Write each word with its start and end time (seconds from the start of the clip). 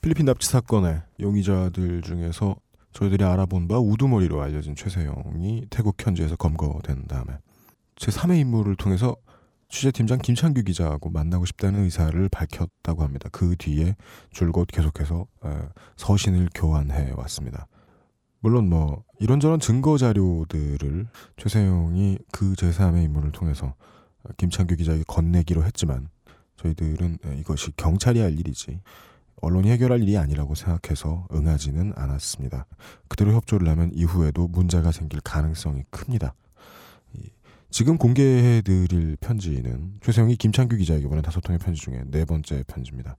필리핀 0.00 0.24
납치 0.24 0.48
사건의 0.48 1.02
용의자들 1.20 2.00
중에서 2.00 2.56
저희들이 2.92 3.22
알아본 3.22 3.68
바 3.68 3.78
우두머리로 3.78 4.40
알려진 4.40 4.74
최세영이 4.74 5.66
태국 5.68 5.94
현지에서 6.04 6.36
검거된 6.36 7.06
다음에 7.06 7.34
제 7.96 8.10
3의 8.10 8.40
임무를 8.40 8.76
통해서 8.76 9.14
취재팀장 9.68 10.20
김창규 10.20 10.62
기자하고 10.62 11.10
만나고 11.10 11.44
싶다는 11.44 11.84
의사를 11.84 12.28
밝혔다고 12.30 13.02
합니다. 13.02 13.28
그 13.30 13.56
뒤에 13.56 13.94
줄곧 14.30 14.68
계속해서 14.72 15.26
서신을 15.96 16.48
교환해 16.54 17.12
왔습니다. 17.16 17.68
물론 18.40 18.70
뭐 18.70 19.04
이런저런 19.18 19.60
증거 19.60 19.98
자료들을 19.98 21.08
최세영이 21.36 22.18
그 22.32 22.54
제3의 22.54 23.04
임무를 23.04 23.32
통해서 23.32 23.74
김창규 24.38 24.76
기자에게 24.76 25.04
건네기로 25.06 25.62
했지만 25.62 26.08
저희들은 26.56 27.18
이것이 27.38 27.70
경찰이 27.76 28.18
할 28.20 28.38
일이지 28.38 28.80
언론이 29.42 29.70
해결할 29.70 30.02
일이 30.02 30.16
아니라고 30.18 30.54
생각해서 30.54 31.26
응하지는 31.32 31.92
않았습니다. 31.96 32.66
그대로 33.08 33.32
협조를 33.32 33.68
하면 33.68 33.90
이후에도 33.94 34.48
문제가 34.48 34.92
생길 34.92 35.20
가능성이 35.20 35.84
큽니다. 35.90 36.34
지금 37.70 37.98
공개해드릴 37.98 39.16
편지는 39.20 39.94
최세영이 40.02 40.36
김창규 40.36 40.76
기자에게 40.76 41.06
보낸 41.06 41.22
다섯 41.22 41.40
통의 41.40 41.58
편지 41.60 41.80
중에 41.80 42.02
네 42.06 42.24
번째 42.24 42.64
편지입니다. 42.66 43.16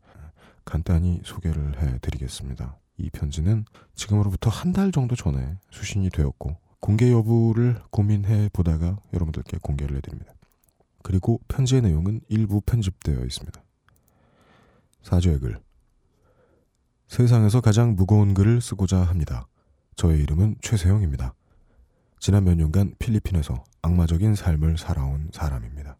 간단히 0.66 1.22
소개를 1.23 1.81
해드리겠습니다. 1.81 2.78
이 2.98 3.09
편지는 3.09 3.66
지금으로부터 3.95 4.50
한 4.50 4.73
달 4.73 4.92
정도 4.92 5.16
전에 5.16 5.58
수신이 5.72 6.09
되었고 6.09 6.58
공개 6.81 7.12
여부를 7.12 7.80
고민해 7.92 8.50
보다가 8.53 8.98
여러분들께 9.14 9.58
공개를 9.62 9.98
해드립니다. 9.98 10.34
그리고 11.02 11.40
편지의 11.48 11.81
내용은 11.84 12.20
일부 12.28 12.59
편집되어 12.62 13.23
있습니다. 13.23 13.64
사죄의 15.02 15.40
글. 15.40 15.59
세상에서 17.12 17.60
가장 17.60 17.98
무거운 17.98 18.34
글을 18.34 18.62
쓰고자 18.62 19.02
합니다. 19.02 19.45
저의 19.98 20.22
이름은 20.22 20.56
최세영입니다. 20.62 21.34
지난 22.22 22.45
몇 22.45 22.56
년간 22.56 22.95
필리핀에서 23.00 23.66
악마적인 23.81 24.36
삶을 24.36 24.78
살아온 24.78 25.30
사람입니다. 25.34 25.98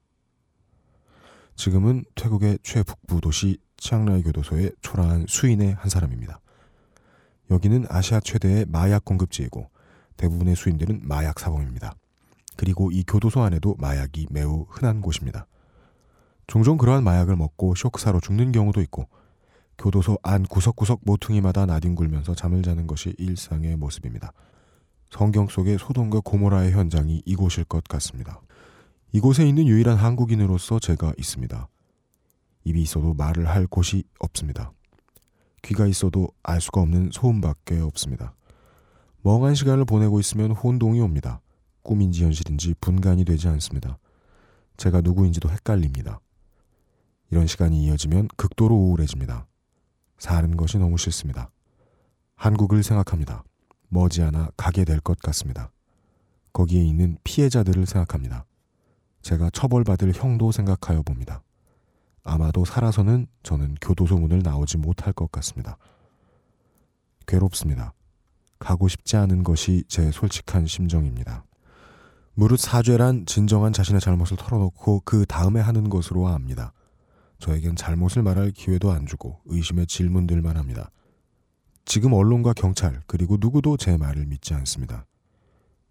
지금은 1.58 2.06
태국의 2.16 2.60
최북부 2.64 3.20
도시 3.20 3.58
치앙라이 3.76 4.24
교도소의 4.24 4.72
초라한 4.82 5.26
수인의 5.28 5.74
한 5.74 5.90
사람입니다. 5.90 6.40
여기는 7.50 7.88
아시아 7.90 8.22
최대의 8.22 8.68
마약 8.70 9.04
공급지이고 9.04 9.70
대부분의 10.16 10.56
수인들은 10.56 11.02
마약 11.04 11.42
사범입니다. 11.42 11.94
그리고 12.56 12.90
이 12.90 13.04
교도소 13.04 13.42
안에도 13.42 13.76
마약이 13.80 14.28
매우 14.32 14.66
흔한 14.70 15.02
곳입니다. 15.02 15.46
종종 16.48 16.78
그러한 16.78 17.04
마약을 17.04 17.36
먹고 17.36 17.76
쇼크사로 17.76 18.22
죽는 18.22 18.54
경우도 18.54 18.80
있고 18.84 19.10
교도소 19.78 20.18
안 20.24 20.44
구석구석 20.44 21.02
모퉁이마다 21.04 21.66
나뒹굴면서 21.66 22.36
잠을 22.36 22.62
자는 22.62 22.88
것이 22.88 23.14
일상의 23.18 23.76
모습입니다. 23.78 24.34
성경 25.10 25.48
속의 25.48 25.78
소돔과 25.80 26.22
고모라의 26.22 26.72
현장이 26.72 27.24
이곳일 27.26 27.66
것 27.66 27.84
같습니다. 27.84 28.42
이곳에 29.12 29.48
있는 29.48 29.68
유일한 29.68 29.98
한국인으로서 29.98 30.80
제가 30.80 31.14
있습니다. 31.18 31.68
입이 32.64 32.82
있어도 32.82 33.14
말을 33.14 33.50
할 33.50 33.68
곳이 33.68 34.04
없습니다. 34.20 34.72
귀가 35.64 35.86
있어도 35.86 36.30
알 36.44 36.62
수가 36.62 36.82
없는 36.82 37.10
소음밖에 37.12 37.80
없습니다. 37.80 38.34
멍한 39.24 39.56
시간을 39.56 39.86
보내고 39.86 40.20
있으면 40.20 40.52
혼동이 40.52 41.02
옵니다. 41.02 41.42
꿈인지 41.84 42.24
현실인지 42.24 42.76
분간이 42.80 43.26
되지 43.26 43.48
않습니다. 43.50 43.98
제가 44.78 45.02
누구인지도 45.02 45.50
헷갈립니다. 45.50 46.20
이런 47.30 47.48
시간이 47.48 47.84
이어지면 47.84 48.30
극도로 48.36 48.76
우울해집니다. 48.76 49.46
사는 50.22 50.56
것이 50.56 50.78
너무 50.78 51.00
싫습니다. 51.00 51.50
한국을 52.36 52.84
생각합니다. 52.84 53.44
머지않아 53.90 54.52
가게 54.56 54.86
될 54.86 55.02
것 55.02 55.18
같습니다. 55.18 55.72
거기에 56.54 56.84
있는 56.84 57.18
피해자들을 57.24 57.88
생각합니다. 57.88 58.46
제가 59.24 59.50
처벌받을 59.50 60.14
형도 60.14 60.52
생각하여 60.52 61.02
봅니다. 61.02 61.42
아마도 62.24 62.66
살아서는 62.66 63.26
저는 63.42 63.78
교도소 63.82 64.20
문을 64.20 64.44
나오지 64.44 64.78
못할 64.78 65.12
것 65.12 65.32
같습니다. 65.32 65.80
괴롭습니다. 67.26 67.94
가고 68.60 68.88
싶지 68.90 69.18
않은 69.18 69.42
것이 69.42 69.84
제 69.88 70.12
솔직한 70.12 70.68
심정입니다. 70.68 71.46
무릇 72.36 72.60
사죄란 72.60 73.26
진정한 73.26 73.74
자신의 73.74 74.00
잘못을 74.00 74.38
털어놓고 74.38 75.02
그 75.04 75.26
다음에 75.26 75.62
하는 75.62 75.90
것으로 75.90 76.28
압니다. 76.28 76.74
저에겐 77.42 77.76
잘못을 77.76 78.22
말할 78.22 78.52
기회도 78.52 78.92
안 78.92 79.08
주고 79.08 79.42
의심의 79.46 79.88
질문들만 79.88 80.58
합니다. 80.58 80.92
지금 81.86 82.14
언론과 82.14 82.54
경찰 82.54 83.02
그리고 83.08 83.36
누구도 83.40 83.78
제 83.78 83.98
말을 83.98 84.28
믿지 84.28 84.54
않습니다. 84.54 85.08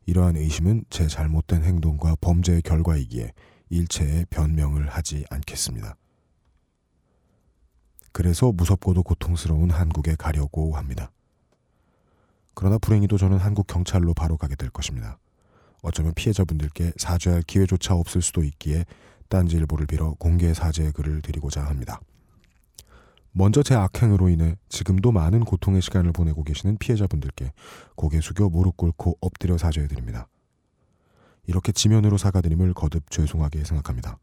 이러한 0.06 0.36
의심은 0.36 0.84
제 0.90 1.08
잘못된 1.08 1.64
행동과 1.64 2.16
범죄의 2.20 2.62
결과이기에 2.62 3.32
일체의 3.68 4.26
변명을 4.30 4.88
하지 4.88 5.24
않겠습니다. 5.28 5.96
그래서 8.12 8.52
무섭고도 8.52 9.02
고통스러운 9.02 9.70
한국에 9.70 10.14
가려고 10.14 10.76
합니다. 10.76 11.10
그러나 12.54 12.78
불행히도 12.78 13.18
저는 13.18 13.38
한국 13.38 13.66
경찰로 13.66 14.14
바로 14.14 14.36
가게 14.36 14.54
될 14.54 14.70
것입니다. 14.70 15.18
어쩌면 15.82 16.14
피해자분들께 16.14 16.92
사죄할 16.96 17.42
기회조차 17.42 17.94
없을 17.94 18.22
수도 18.22 18.44
있기에 18.44 18.84
딴지일보를 19.30 19.86
빌어 19.86 20.14
공개 20.18 20.52
사죄의 20.52 20.92
글을 20.92 21.22
드리고자 21.22 21.64
합니다. 21.64 22.00
먼저 23.32 23.62
제 23.62 23.74
악행으로 23.74 24.28
인해 24.28 24.56
지금도 24.68 25.12
많은 25.12 25.44
고통의 25.44 25.80
시간을 25.80 26.12
보내고 26.12 26.42
계시는 26.42 26.78
피해자분들께 26.78 27.52
고개 27.94 28.20
숙여 28.20 28.48
무릎 28.48 28.76
꿇고 28.76 29.18
엎드려 29.20 29.56
사죄해드립니다. 29.56 30.26
이렇게 31.46 31.72
지면으로 31.72 32.18
사과드림을 32.18 32.74
거듭 32.74 33.10
죄송하게 33.10 33.64
생각합니다. 33.64 34.18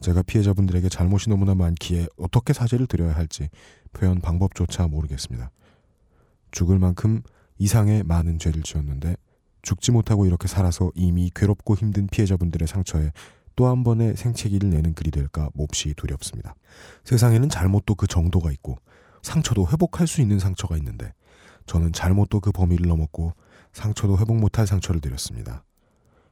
제가 0.00 0.22
피해자분들에게 0.22 0.88
잘못이 0.88 1.28
너무나 1.28 1.54
많기에 1.54 2.06
어떻게 2.16 2.52
사죄를 2.52 2.86
드려야 2.86 3.14
할지 3.14 3.48
표현 3.92 4.20
방법조차 4.20 4.86
모르겠습니다. 4.88 5.50
죽을 6.50 6.78
만큼 6.78 7.22
이상의 7.58 8.02
많은 8.04 8.38
죄를 8.38 8.62
지었는데 8.62 9.16
죽지 9.62 9.92
못하고 9.92 10.26
이렇게 10.26 10.48
살아서 10.48 10.90
이미 10.94 11.30
괴롭고 11.34 11.76
힘든 11.76 12.06
피해자분들의 12.06 12.66
상처에 12.66 13.12
또 13.60 13.68
한 13.68 13.84
번의 13.84 14.16
생채기를 14.16 14.70
내는 14.70 14.94
글이 14.94 15.10
될까 15.10 15.50
몹시 15.52 15.92
두렵습니다. 15.92 16.54
세상에는 17.04 17.50
잘못도 17.50 17.94
그 17.94 18.06
정도가 18.06 18.50
있고 18.52 18.78
상처도 19.20 19.68
회복할 19.68 20.06
수 20.06 20.22
있는 20.22 20.38
상처가 20.38 20.78
있는데 20.78 21.12
저는 21.66 21.92
잘못도 21.92 22.40
그 22.40 22.52
범위를 22.52 22.88
넘었고 22.88 23.34
상처도 23.74 24.16
회복 24.16 24.38
못할 24.38 24.66
상처를 24.66 25.02
드렸습니다. 25.02 25.62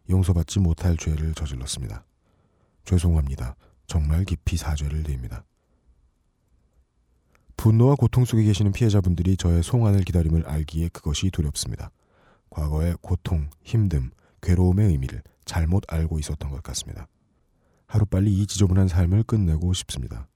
용서받지 0.08 0.60
못할 0.60 0.96
죄를 0.96 1.34
저질렀습니다. 1.34 2.02
죄송합니다. 2.86 3.56
정말 3.86 4.24
깊이 4.24 4.56
사죄를 4.56 5.02
드립니다. 5.02 5.44
분노와 7.58 7.96
고통 7.96 8.24
속에 8.24 8.42
계시는 8.42 8.72
피해자분들이 8.72 9.36
저의 9.36 9.62
송환을 9.62 10.00
기다림을 10.04 10.46
알기에 10.46 10.88
그것이 10.88 11.30
두렵습니다. 11.30 11.90
과거의 12.48 12.96
고통, 13.02 13.50
힘듦, 13.66 14.12
괴로움의 14.40 14.86
의미를 14.86 15.22
잘못 15.44 15.84
알고 15.92 16.18
있었던 16.20 16.50
것 16.50 16.62
같습니다. 16.62 17.06
하루빨리 17.88 18.32
이 18.32 18.46
지저분한 18.46 18.86
삶을 18.86 19.24
끝내고 19.24 19.72
싶습니다. 19.72 20.28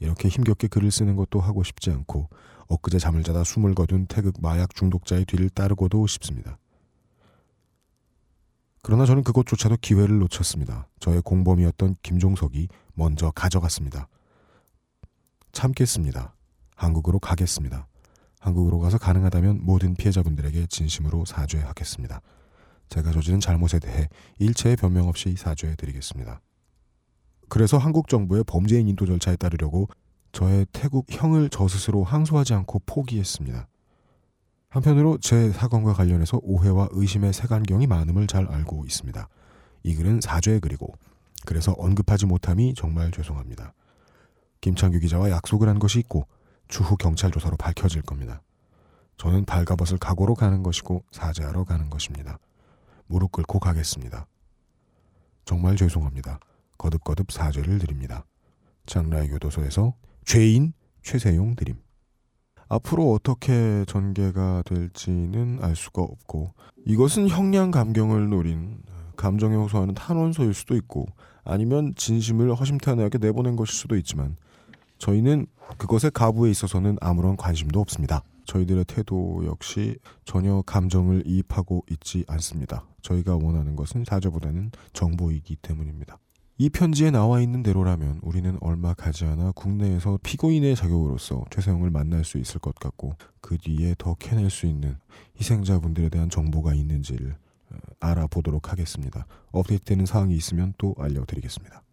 이렇게 0.00 0.28
힘겹게 0.28 0.68
글을 0.68 0.90
쓰는 0.90 1.16
것도 1.16 1.40
하고 1.40 1.62
싶지 1.62 1.90
않고 1.90 2.28
엊그제 2.68 2.98
잠을 2.98 3.22
자다 3.22 3.44
숨을 3.44 3.74
거둔 3.74 4.06
태극 4.06 4.34
마약 4.40 4.74
중독자의 4.74 5.24
뒤를 5.24 5.48
따르고도 5.48 6.06
싶습니다. 6.06 6.58
그러나 8.82 9.06
저는 9.06 9.22
그것조차도 9.22 9.78
기회를 9.80 10.18
놓쳤습니다. 10.18 10.88
저의 11.00 11.22
공범이었던 11.22 11.96
김종석이 12.02 12.68
먼저 12.94 13.30
가져갔습니다. 13.30 14.08
참겠습니다. 15.52 16.34
한국으로 16.74 17.18
가겠습니다. 17.18 17.86
한국으로 18.40 18.78
가서 18.78 18.98
가능하다면 18.98 19.60
모든 19.62 19.94
피해자분들에게 19.94 20.66
진심으로 20.66 21.24
사죄하겠습니다. 21.24 22.20
제가 22.88 23.12
저지른 23.12 23.40
잘못에 23.40 23.78
대해 23.80 24.08
일체의 24.38 24.76
변명 24.76 25.08
없이 25.08 25.34
사죄해 25.36 25.74
드리겠습니다. 25.74 26.40
그래서 27.48 27.78
한국 27.78 28.08
정부의 28.08 28.44
범죄인 28.46 28.88
인도 28.88 29.06
절차에 29.06 29.36
따르려고 29.36 29.88
저의 30.32 30.66
태국 30.72 31.06
형을 31.08 31.48
저 31.50 31.66
스스로 31.66 32.04
항소하지 32.04 32.54
않고 32.54 32.82
포기했습니다. 32.86 33.66
한편으로 34.68 35.18
제 35.18 35.50
사건과 35.50 35.94
관련해서 35.94 36.40
오해와 36.42 36.88
의심의 36.90 37.32
색안경이 37.32 37.86
많음을 37.86 38.26
잘 38.26 38.46
알고 38.46 38.84
있습니다. 38.84 39.28
이 39.84 39.94
글은 39.94 40.20
사죄의 40.20 40.60
글이고 40.60 40.92
그래서 41.46 41.72
언급하지 41.78 42.26
못함이 42.26 42.74
정말 42.74 43.10
죄송합니다. 43.10 43.72
김창규 44.60 44.98
기자와 44.98 45.30
약속을 45.30 45.68
한 45.68 45.78
것이 45.78 45.98
있고 46.00 46.26
추후 46.68 46.96
경찰 46.96 47.30
조사로 47.30 47.56
밝혀질 47.56 48.02
겁니다. 48.02 48.42
저는 49.16 49.46
발가벗을 49.46 49.98
각오로 49.98 50.34
가는 50.34 50.62
것이고 50.62 51.02
사죄하러 51.10 51.64
가는 51.64 51.88
것입니다. 51.88 52.38
무릎 53.06 53.32
꿇고 53.32 53.58
가겠습니다. 53.58 54.26
정말 55.44 55.76
죄송합니다. 55.76 56.38
거듭거듭 56.78 57.30
사죄를 57.30 57.78
드립니다. 57.78 58.24
장라의 58.86 59.28
교도소에서 59.28 59.94
죄인 60.24 60.72
최세용 61.02 61.56
드림. 61.56 61.76
앞으로 62.68 63.12
어떻게 63.12 63.84
전개가 63.86 64.62
될지는 64.66 65.58
알 65.62 65.74
수가 65.74 66.02
없고 66.02 66.54
이것은 66.86 67.28
형량 67.28 67.70
감경을 67.70 68.28
노린 68.28 68.82
감정에 69.16 69.56
호소하는 69.56 69.94
탄원서일 69.94 70.54
수도 70.54 70.76
있고 70.76 71.06
아니면 71.44 71.94
진심을 71.96 72.54
허심탄회하게 72.54 73.18
내보낸 73.18 73.56
것일 73.56 73.74
수도 73.74 73.96
있지만 73.96 74.36
저희는 74.98 75.46
그것의 75.78 76.10
가부에 76.12 76.50
있어서는 76.50 76.98
아무런 77.00 77.36
관심도 77.36 77.80
없습니다. 77.80 78.22
저희들의 78.44 78.84
태도 78.86 79.42
역시 79.46 79.96
전혀 80.24 80.62
감정을 80.62 81.24
이입하고 81.26 81.84
있지 81.90 82.24
않습니다. 82.28 82.86
저희가 83.02 83.36
원하는 83.36 83.76
것은 83.76 84.04
사죄보다는 84.04 84.72
정보이기 84.92 85.56
때문입니다. 85.56 86.18
이 86.60 86.68
편지에 86.70 87.12
나와 87.12 87.40
있는 87.40 87.62
대로라면 87.62 88.18
우리는 88.20 88.58
얼마 88.60 88.92
가지 88.92 89.24
않아 89.24 89.52
국내에서 89.52 90.18
피고인의 90.24 90.74
자격으로서 90.74 91.44
최세영을 91.50 91.90
만날 91.90 92.24
수 92.24 92.36
있을 92.36 92.58
것 92.58 92.74
같고 92.74 93.14
그 93.40 93.56
뒤에 93.58 93.94
더 93.96 94.14
캐낼 94.14 94.50
수 94.50 94.66
있는 94.66 94.96
희생자분들에 95.38 96.08
대한 96.08 96.28
정보가 96.28 96.74
있는지를 96.74 97.36
어, 97.70 97.76
알아보도록 98.00 98.72
하겠습니다. 98.72 99.28
업데이트되는 99.52 100.04
사항이 100.04 100.34
있으면 100.34 100.74
또 100.78 100.96
알려드리겠습니다. 100.98 101.84